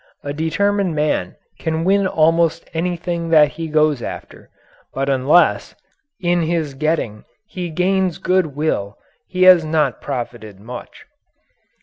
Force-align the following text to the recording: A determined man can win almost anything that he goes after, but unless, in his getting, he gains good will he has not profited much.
A 0.23 0.33
determined 0.33 0.95
man 0.95 1.35
can 1.59 1.83
win 1.83 2.07
almost 2.07 2.67
anything 2.73 3.29
that 3.29 3.49
he 3.49 3.67
goes 3.67 4.01
after, 4.01 4.49
but 4.95 5.09
unless, 5.11 5.75
in 6.19 6.41
his 6.41 6.73
getting, 6.73 7.23
he 7.45 7.69
gains 7.69 8.17
good 8.17 8.55
will 8.55 8.97
he 9.27 9.43
has 9.43 9.63
not 9.63 10.01
profited 10.01 10.59
much. 10.59 11.05